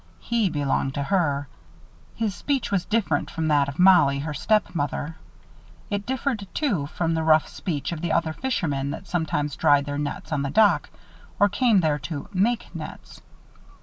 [0.19, 1.47] He belonged to her.
[2.15, 5.17] His speech was different from that of Mollie, her stepmother.
[5.91, 9.99] It differed, too, from the rough speech of the other fishermen that sometimes dried their
[9.99, 10.89] nets on the dock,
[11.39, 13.21] or came there to make nets.